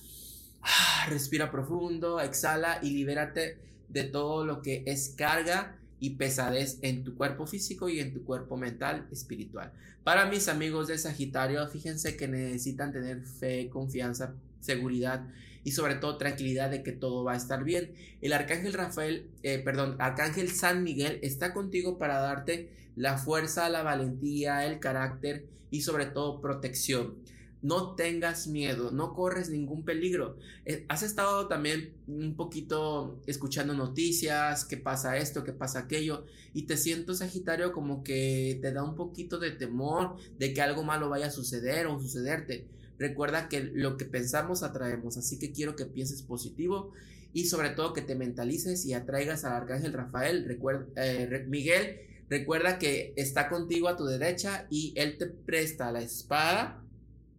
Ah, 0.61 1.05
respira 1.09 1.51
profundo, 1.51 2.19
exhala 2.19 2.79
y 2.81 2.91
libérate 2.91 3.57
de 3.89 4.03
todo 4.03 4.45
lo 4.45 4.61
que 4.61 4.83
es 4.85 5.13
carga 5.15 5.75
y 5.99 6.11
pesadez 6.11 6.79
en 6.81 7.03
tu 7.03 7.15
cuerpo 7.15 7.47
físico 7.47 7.89
y 7.89 7.99
en 7.99 8.13
tu 8.13 8.23
cuerpo 8.23 8.57
mental, 8.57 9.07
espiritual. 9.11 9.71
Para 10.03 10.25
mis 10.25 10.47
amigos 10.47 10.87
de 10.87 10.97
Sagitario, 10.97 11.67
fíjense 11.67 12.15
que 12.15 12.27
necesitan 12.27 12.91
tener 12.91 13.25
fe, 13.25 13.69
confianza, 13.69 14.33
seguridad 14.59 15.25
y 15.63 15.71
sobre 15.71 15.95
todo 15.95 16.17
tranquilidad 16.17 16.69
de 16.69 16.83
que 16.83 16.91
todo 16.91 17.23
va 17.23 17.33
a 17.33 17.37
estar 17.37 17.63
bien. 17.63 17.91
El 18.21 18.33
arcángel 18.33 18.73
Rafael, 18.73 19.27
eh, 19.43 19.59
perdón, 19.59 19.95
arcángel 19.99 20.49
San 20.49 20.83
Miguel 20.83 21.19
está 21.23 21.53
contigo 21.53 21.97
para 21.97 22.19
darte 22.19 22.69
la 22.95 23.17
fuerza, 23.17 23.69
la 23.69 23.83
valentía, 23.83 24.65
el 24.65 24.79
carácter 24.79 25.45
y 25.71 25.81
sobre 25.81 26.05
todo 26.07 26.41
protección. 26.41 27.15
No 27.61 27.95
tengas 27.95 28.47
miedo, 28.47 28.91
no 28.91 29.13
corres 29.13 29.49
ningún 29.49 29.83
peligro. 29.83 30.37
Eh, 30.65 30.85
has 30.89 31.01
estado 31.01 31.47
también 31.47 31.95
un 32.07 32.35
poquito 32.35 33.19
escuchando 33.25 33.73
noticias, 33.73 34.63
qué 34.63 34.77
pasa 34.77 35.17
esto, 35.17 35.43
qué 35.43 35.53
pasa 35.53 35.79
aquello, 35.79 36.25
y 36.53 36.63
te 36.63 36.77
siento 36.77 37.15
Sagitario 37.15 37.73
como 37.73 38.03
que 38.03 38.59
te 38.61 38.71
da 38.71 38.83
un 38.83 38.95
poquito 38.95 39.39
de 39.39 39.51
temor 39.51 40.17
de 40.37 40.53
que 40.53 40.61
algo 40.61 40.83
malo 40.83 41.09
vaya 41.09 41.27
a 41.27 41.31
suceder 41.31 41.87
o 41.87 41.99
sucederte. 41.99 42.67
Recuerda 42.99 43.49
que 43.49 43.61
lo 43.61 43.97
que 43.97 44.05
pensamos 44.05 44.63
atraemos, 44.63 45.17
así 45.17 45.39
que 45.39 45.51
quiero 45.51 45.75
que 45.75 45.85
pienses 45.85 46.21
positivo 46.21 46.93
y 47.33 47.45
sobre 47.45 47.71
todo 47.71 47.93
que 47.93 48.01
te 48.01 48.15
mentalices 48.15 48.85
y 48.85 48.93
atraigas 48.93 49.45
al 49.45 49.53
arcángel 49.53 49.93
Rafael. 49.93 50.45
Recuerda, 50.45 50.85
eh, 50.95 51.45
Miguel, 51.47 51.99
recuerda 52.29 52.79
que 52.79 53.13
está 53.15 53.49
contigo 53.49 53.87
a 53.87 53.95
tu 53.95 54.05
derecha 54.05 54.67
y 54.69 54.93
él 54.95 55.17
te 55.17 55.27
presta 55.27 55.91
la 55.91 56.01
espada 56.01 56.83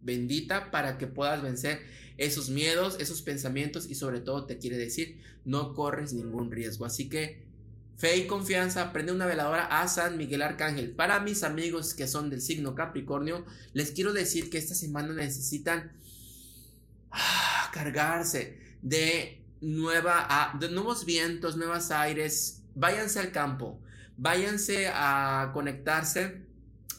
bendita 0.01 0.71
para 0.71 0.97
que 0.97 1.07
puedas 1.07 1.41
vencer 1.41 1.79
esos 2.17 2.49
miedos, 2.49 2.97
esos 2.99 3.21
pensamientos 3.21 3.89
y 3.89 3.95
sobre 3.95 4.19
todo 4.19 4.45
te 4.45 4.57
quiere 4.57 4.77
decir 4.77 5.21
no 5.45 5.73
corres 5.73 6.13
ningún 6.13 6.51
riesgo. 6.51 6.85
Así 6.85 7.09
que 7.09 7.49
Fe 7.99 8.15
y 8.15 8.27
confianza, 8.27 8.93
prende 8.93 9.11
una 9.11 9.25
veladora 9.25 9.65
a 9.65 9.85
San 9.89 10.15
Miguel 10.15 10.41
Arcángel. 10.41 10.91
Para 10.91 11.19
mis 11.19 11.43
amigos 11.43 11.93
que 11.93 12.07
son 12.07 12.29
del 12.29 12.39
signo 12.39 12.73
Capricornio, 12.73 13.45
les 13.73 13.91
quiero 13.91 14.13
decir 14.13 14.49
que 14.49 14.57
esta 14.57 14.73
semana 14.73 15.13
necesitan 15.13 15.91
ah, 17.11 17.69
cargarse 17.73 18.57
de, 18.81 19.43
nueva, 19.59 20.55
de 20.57 20.69
nuevos 20.69 21.03
vientos, 21.03 21.57
nuevos 21.57 21.91
aires. 21.91 22.61
Váyanse 22.73 23.19
al 23.19 23.33
campo, 23.33 23.81
váyanse 24.19 24.89
a 24.93 25.51
conectarse 25.53 26.41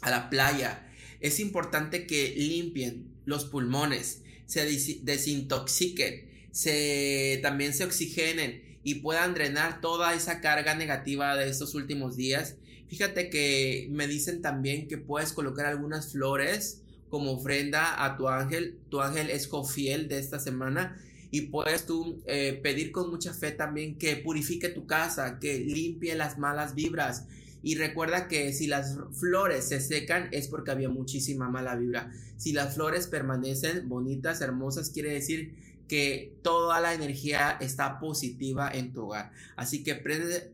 a 0.00 0.11
la 0.11 0.31
playa. 0.31 0.87
Es 1.21 1.39
importante 1.39 2.07
que 2.07 2.35
limpien 2.37 3.12
los 3.27 3.45
pulmones, 3.45 4.23
se 4.47 4.65
desintoxiquen, 5.03 6.29
se, 6.50 7.39
también 7.43 7.75
se 7.75 7.85
oxigenen 7.85 8.79
y 8.83 8.97
puedan 8.97 9.35
drenar 9.35 9.81
toda 9.81 10.15
esa 10.15 10.41
carga 10.41 10.75
negativa 10.75 11.37
de 11.37 11.49
estos 11.49 11.75
últimos 11.75 12.17
días. 12.17 12.57
Fíjate 12.89 13.29
que 13.29 13.87
me 13.91 14.09
dicen 14.09 14.41
también 14.43 14.89
que 14.89 14.99
puedes 14.99 15.33
colocar 15.33 15.67
algunas 15.67 16.11
flores 16.11 16.83
como 17.11 17.33
ofrenda 17.33 18.05
a 18.05 18.17
tu 18.17 18.29
ángel. 18.29 18.79
Tu 18.89 19.00
ángel 19.00 19.31
es 19.31 19.47
cofiel 19.47 20.09
de 20.09 20.19
esta 20.19 20.41
semana 20.41 21.00
y 21.30 21.42
puedes 21.42 21.87
tú 21.87 22.22
eh, 22.26 22.58
pedir 22.62 22.92
con 22.92 23.10
mucha 23.10 23.32
fe 23.32 23.52
también 23.52 23.96
que 23.96 24.16
purifique 24.16 24.68
tu 24.68 24.87
casa, 24.87 25.38
que 25.38 25.60
limpie 25.60 26.14
las 26.14 26.38
malas 26.38 26.75
vibras. 26.75 27.26
Y 27.62 27.76
recuerda 27.76 28.26
que 28.26 28.52
si 28.52 28.66
las 28.66 28.96
flores 29.12 29.68
se 29.68 29.80
secan 29.80 30.28
es 30.32 30.49
porque 30.49 30.70
había 30.70 30.88
muchísima 30.88 31.49
mala 31.49 31.76
vibra. 31.76 32.10
Si 32.37 32.52
las 32.52 32.75
flores 32.75 33.06
permanecen 33.06 33.88
bonitas, 33.88 34.40
hermosas, 34.40 34.90
quiere 34.90 35.12
decir 35.12 35.54
que 35.87 36.32
toda 36.42 36.80
la 36.80 36.94
energía 36.94 37.56
está 37.60 37.99
positiva 37.99 38.70
en 38.72 38.92
tu 38.92 39.06
hogar. 39.06 39.32
Así 39.56 39.82
que 39.82 39.96
prende, 39.96 40.52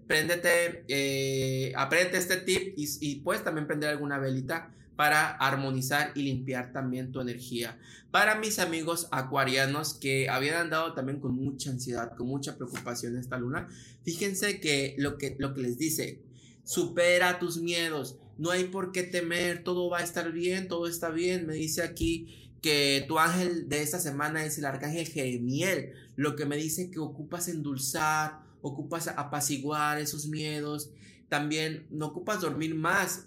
eh, 0.88 1.72
aprende 1.76 2.16
este 2.16 2.38
tip 2.38 2.72
y, 2.74 3.16
puedes 3.16 3.44
también 3.44 3.66
prender 3.66 3.90
alguna 3.90 4.18
velita 4.18 4.70
para 4.96 5.30
armonizar 5.30 6.12
y 6.14 6.22
limpiar 6.22 6.72
también 6.72 7.12
tu 7.12 7.20
energía. 7.20 7.78
Para 8.10 8.38
mis 8.38 8.58
amigos 8.58 9.08
acuarianos 9.10 9.94
que 9.94 10.28
habían 10.28 10.56
andado 10.56 10.94
también 10.94 11.20
con 11.20 11.34
mucha 11.34 11.70
ansiedad, 11.70 12.16
con 12.16 12.26
mucha 12.26 12.56
preocupación 12.56 13.16
esta 13.16 13.38
luna, 13.38 13.68
fíjense 14.04 14.58
que 14.60 14.94
lo 14.98 15.18
que, 15.18 15.36
lo 15.38 15.54
que 15.54 15.60
les 15.60 15.78
dice, 15.78 16.22
supera 16.64 17.38
tus 17.38 17.58
miedos, 17.58 18.16
no 18.38 18.50
hay 18.50 18.64
por 18.64 18.92
qué 18.92 19.02
temer, 19.02 19.62
todo 19.62 19.88
va 19.88 19.98
a 19.98 20.02
estar 20.02 20.32
bien, 20.32 20.68
todo 20.68 20.86
está 20.86 21.10
bien, 21.10 21.46
me 21.46 21.54
dice 21.54 21.82
aquí 21.82 22.50
que 22.62 23.04
tu 23.06 23.18
ángel 23.18 23.68
de 23.68 23.82
esta 23.82 24.00
semana 24.00 24.44
es 24.44 24.58
el 24.58 24.64
arcángel 24.64 25.06
Jeremiel, 25.06 25.92
lo 26.16 26.36
que 26.36 26.46
me 26.46 26.56
dice 26.56 26.90
que 26.90 26.98
ocupas 26.98 27.48
endulzar, 27.48 28.40
ocupas 28.62 29.08
apaciguar 29.08 30.00
esos 30.00 30.26
miedos, 30.26 30.90
también 31.28 31.86
no 31.90 32.06
ocupas 32.06 32.40
dormir 32.40 32.74
más. 32.74 33.26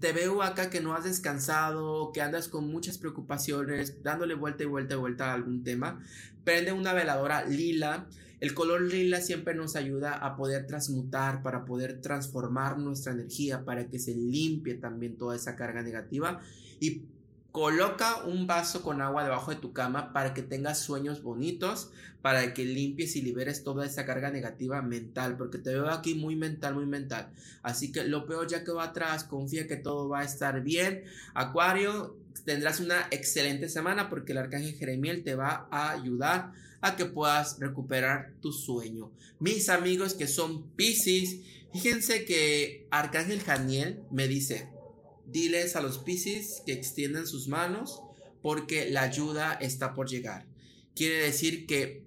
Te 0.00 0.12
veo 0.12 0.42
acá 0.42 0.70
que 0.70 0.80
no 0.80 0.94
has 0.94 1.04
descansado, 1.04 2.12
que 2.12 2.20
andas 2.20 2.48
con 2.48 2.68
muchas 2.68 2.98
preocupaciones, 2.98 4.02
dándole 4.02 4.34
vuelta 4.34 4.64
y 4.64 4.66
vuelta 4.66 4.94
y 4.94 4.98
vuelta 4.98 5.30
a 5.30 5.34
algún 5.34 5.64
tema. 5.64 6.00
Prende 6.44 6.72
una 6.72 6.92
veladora 6.92 7.44
lila. 7.44 8.06
El 8.40 8.54
color 8.54 8.82
lila 8.82 9.20
siempre 9.20 9.54
nos 9.54 9.76
ayuda 9.76 10.14
a 10.14 10.36
poder 10.36 10.66
transmutar, 10.66 11.42
para 11.42 11.64
poder 11.64 12.00
transformar 12.00 12.78
nuestra 12.78 13.12
energía, 13.12 13.64
para 13.64 13.88
que 13.88 13.98
se 13.98 14.14
limpie 14.14 14.74
también 14.74 15.16
toda 15.16 15.34
esa 15.34 15.56
carga 15.56 15.82
negativa 15.82 16.40
y 16.80 17.02
Coloca 17.52 18.24
un 18.24 18.46
vaso 18.46 18.82
con 18.82 19.00
agua 19.00 19.24
debajo 19.24 19.50
de 19.50 19.56
tu 19.56 19.72
cama 19.72 20.12
para 20.12 20.34
que 20.34 20.42
tengas 20.42 20.78
sueños 20.80 21.22
bonitos, 21.22 21.90
para 22.20 22.52
que 22.52 22.64
limpies 22.64 23.16
y 23.16 23.22
liberes 23.22 23.64
toda 23.64 23.86
esa 23.86 24.04
carga 24.04 24.30
negativa 24.30 24.82
mental, 24.82 25.36
porque 25.36 25.58
te 25.58 25.70
veo 25.70 25.88
aquí 25.88 26.14
muy 26.14 26.36
mental, 26.36 26.74
muy 26.74 26.86
mental. 26.86 27.30
Así 27.62 27.90
que 27.90 28.04
lo 28.04 28.26
peor 28.26 28.48
ya 28.48 28.64
que 28.64 28.72
va 28.72 28.84
atrás, 28.84 29.24
confía 29.24 29.66
que 29.66 29.76
todo 29.76 30.08
va 30.08 30.20
a 30.20 30.24
estar 30.24 30.62
bien. 30.62 31.04
Acuario, 31.34 32.16
tendrás 32.44 32.80
una 32.80 33.08
excelente 33.10 33.68
semana 33.68 34.08
porque 34.08 34.32
el 34.32 34.38
arcángel 34.38 34.74
Jeremiel 34.74 35.24
te 35.24 35.34
va 35.34 35.68
a 35.70 35.90
ayudar 35.92 36.52
a 36.80 36.96
que 36.96 37.06
puedas 37.06 37.58
recuperar 37.58 38.32
tu 38.40 38.52
sueño. 38.52 39.10
Mis 39.40 39.68
amigos 39.68 40.14
que 40.14 40.26
son 40.26 40.68
Pisces, 40.70 41.40
fíjense 41.72 42.24
que 42.24 42.86
Arcángel 42.90 43.40
Janiel 43.40 44.02
me 44.10 44.28
dice, 44.28 44.68
diles 45.30 45.76
a 45.76 45.80
los 45.80 45.98
Pisces 45.98 46.62
que 46.66 46.72
extiendan 46.72 47.26
sus 47.26 47.48
manos 47.48 48.02
porque 48.42 48.90
la 48.90 49.02
ayuda 49.02 49.54
está 49.54 49.94
por 49.94 50.08
llegar. 50.08 50.46
Quiere 50.94 51.16
decir 51.16 51.66
que 51.66 52.04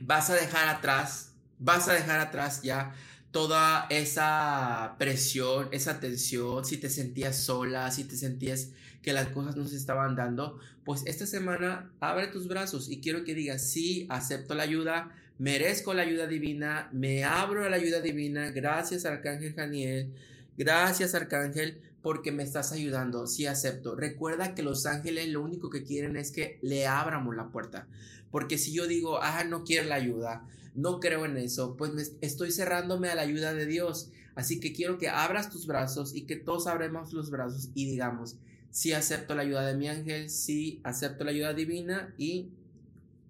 vas 0.00 0.30
a 0.30 0.34
dejar 0.34 0.68
atrás, 0.68 1.34
vas 1.58 1.88
a 1.88 1.94
dejar 1.94 2.20
atrás 2.20 2.62
ya 2.62 2.94
toda 3.30 3.86
esa 3.88 4.96
presión, 4.98 5.68
esa 5.72 6.00
tensión, 6.00 6.64
si 6.64 6.76
te 6.76 6.90
sentías 6.90 7.36
sola, 7.36 7.90
si 7.90 8.04
te 8.04 8.16
sentías 8.16 8.70
que 9.02 9.12
las 9.12 9.28
cosas 9.28 9.56
no 9.56 9.66
se 9.66 9.76
estaban 9.76 10.14
dando, 10.14 10.60
pues 10.84 11.02
esta 11.06 11.26
semana 11.26 11.90
abre 11.98 12.28
tus 12.28 12.46
brazos 12.46 12.90
y 12.90 13.00
quiero 13.00 13.24
que 13.24 13.34
digas, 13.34 13.62
sí, 13.62 14.06
acepto 14.10 14.54
la 14.54 14.64
ayuda, 14.64 15.10
merezco 15.38 15.94
la 15.94 16.02
ayuda 16.02 16.26
divina, 16.26 16.88
me 16.92 17.24
abro 17.24 17.64
a 17.64 17.70
la 17.70 17.76
ayuda 17.76 18.00
divina, 18.00 18.50
gracias 18.50 19.04
Arcángel 19.06 19.54
Janiel, 19.54 20.12
gracias 20.56 21.14
Arcángel, 21.14 21.80
porque 22.02 22.32
me 22.32 22.42
estás 22.42 22.72
ayudando, 22.72 23.26
sí 23.26 23.46
acepto. 23.46 23.94
Recuerda 23.94 24.54
que 24.54 24.62
los 24.62 24.86
ángeles 24.86 25.28
lo 25.28 25.42
único 25.42 25.70
que 25.70 25.84
quieren 25.84 26.16
es 26.16 26.32
que 26.32 26.58
le 26.62 26.86
abramos 26.86 27.36
la 27.36 27.50
puerta, 27.50 27.86
porque 28.30 28.58
si 28.58 28.72
yo 28.72 28.86
digo, 28.86 29.22
ah, 29.22 29.44
no 29.44 29.64
quiero 29.64 29.88
la 29.88 29.96
ayuda, 29.96 30.46
no 30.74 31.00
creo 31.00 31.24
en 31.26 31.36
eso, 31.36 31.76
pues 31.76 31.92
me 31.92 32.02
estoy 32.20 32.50
cerrándome 32.50 33.08
a 33.08 33.14
la 33.14 33.22
ayuda 33.22 33.54
de 33.54 33.66
Dios. 33.66 34.10
Así 34.34 34.60
que 34.60 34.72
quiero 34.72 34.98
que 34.98 35.08
abras 35.08 35.50
tus 35.50 35.66
brazos 35.66 36.14
y 36.14 36.22
que 36.22 36.36
todos 36.36 36.66
abremos 36.66 37.12
los 37.12 37.30
brazos 37.30 37.68
y 37.74 37.84
digamos, 37.90 38.36
sí 38.70 38.92
acepto 38.92 39.34
la 39.34 39.42
ayuda 39.42 39.66
de 39.66 39.76
mi 39.76 39.88
ángel, 39.88 40.30
sí 40.30 40.80
acepto 40.84 41.24
la 41.24 41.30
ayuda 41.30 41.52
divina 41.52 42.14
y 42.16 42.48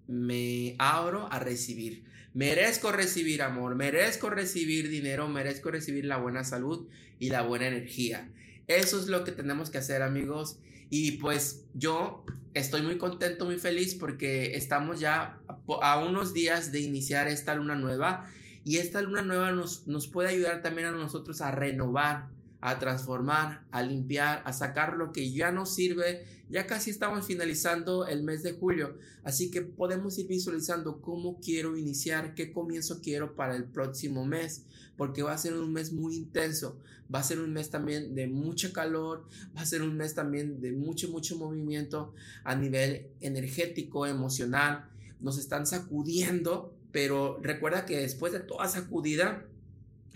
me 0.07 0.75
abro 0.79 1.31
a 1.31 1.39
recibir. 1.39 2.05
Merezco 2.33 2.91
recibir 2.91 3.41
amor, 3.43 3.75
merezco 3.75 4.29
recibir 4.29 4.89
dinero, 4.89 5.27
merezco 5.27 5.69
recibir 5.69 6.05
la 6.05 6.17
buena 6.17 6.43
salud 6.43 6.87
y 7.19 7.29
la 7.29 7.43
buena 7.43 7.67
energía. 7.67 8.29
Eso 8.67 8.99
es 8.99 9.07
lo 9.07 9.23
que 9.23 9.31
tenemos 9.31 9.69
que 9.69 9.77
hacer 9.77 10.01
amigos. 10.01 10.57
Y 10.89 11.13
pues 11.13 11.65
yo 11.73 12.25
estoy 12.53 12.81
muy 12.81 12.97
contento, 12.97 13.45
muy 13.45 13.57
feliz 13.57 13.95
porque 13.95 14.55
estamos 14.55 14.99
ya 14.99 15.39
a 15.81 15.99
unos 15.99 16.33
días 16.33 16.71
de 16.71 16.81
iniciar 16.81 17.27
esta 17.27 17.55
luna 17.55 17.75
nueva 17.75 18.29
y 18.63 18.77
esta 18.77 19.01
luna 19.01 19.21
nueva 19.21 19.51
nos, 19.51 19.87
nos 19.87 20.07
puede 20.07 20.29
ayudar 20.29 20.61
también 20.61 20.87
a 20.87 20.91
nosotros 20.91 21.41
a 21.41 21.51
renovar, 21.51 22.29
a 22.65 22.79
transformar, 22.79 23.65
a 23.71 23.83
limpiar, 23.83 24.41
a 24.45 24.53
sacar 24.53 24.95
lo 24.95 25.11
que 25.11 25.33
ya 25.33 25.51
no 25.51 25.65
sirve. 25.65 26.23
Ya 26.49 26.65
casi 26.65 26.91
estamos 26.91 27.27
finalizando 27.27 28.07
el 28.07 28.23
mes 28.23 28.41
de 28.41 28.53
julio, 28.53 28.97
así 29.25 29.51
que 29.51 29.63
podemos 29.63 30.17
ir 30.17 30.27
visualizando 30.27 31.01
cómo 31.01 31.41
quiero 31.41 31.75
iniciar, 31.75 32.35
qué 32.35 32.53
comienzo 32.53 33.01
quiero 33.01 33.35
para 33.35 33.57
el 33.57 33.65
próximo 33.65 34.25
mes, 34.25 34.63
porque 34.95 35.23
va 35.23 35.33
a 35.33 35.37
ser 35.37 35.55
un 35.55 35.73
mes 35.73 35.91
muy 35.91 36.15
intenso, 36.15 36.79
va 37.13 37.19
a 37.19 37.23
ser 37.23 37.39
un 37.39 37.51
mes 37.51 37.69
también 37.69 38.15
de 38.15 38.27
mucho 38.27 38.71
calor, 38.71 39.27
va 39.57 39.61
a 39.61 39.65
ser 39.65 39.81
un 39.81 39.97
mes 39.97 40.13
también 40.13 40.61
de 40.61 40.71
mucho, 40.71 41.09
mucho 41.09 41.37
movimiento 41.37 42.13
a 42.45 42.55
nivel 42.55 43.07
energético, 43.19 44.07
emocional, 44.07 44.89
nos 45.19 45.37
están 45.37 45.67
sacudiendo, 45.67 46.73
pero 46.93 47.39
recuerda 47.41 47.85
que 47.85 47.97
después 47.97 48.31
de 48.31 48.39
toda 48.39 48.69
sacudida 48.69 49.47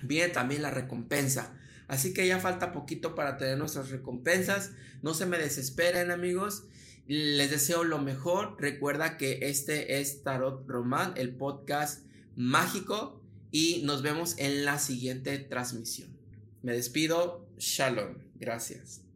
viene 0.04 0.30
también 0.30 0.62
la 0.62 0.72
recompensa. 0.72 1.57
Así 1.88 2.14
que 2.14 2.28
ya 2.28 2.40
falta 2.40 2.74
poquito 2.74 3.16
para 3.16 3.38
tener 3.38 3.58
nuestras 3.58 3.90
recompensas. 3.90 4.72
No 5.02 5.14
se 5.14 5.26
me 5.26 5.38
desesperen 5.38 6.12
amigos. 6.12 6.66
Les 7.08 7.50
deseo 7.50 7.84
lo 7.84 8.00
mejor. 8.00 8.58
Recuerda 8.60 9.18
que 9.18 9.40
este 9.44 10.00
es 10.00 10.24
Tarot 10.24 10.68
Román, 10.68 11.14
el 11.16 11.36
podcast 11.36 12.06
mágico. 12.36 13.22
Y 13.52 13.82
nos 13.86 14.02
vemos 14.02 14.36
en 14.38 14.66
la 14.66 14.78
siguiente 14.78 15.38
transmisión. 15.40 16.10
Me 16.62 16.74
despido. 16.74 17.48
Shalom. 17.58 18.18
Gracias. 18.36 19.07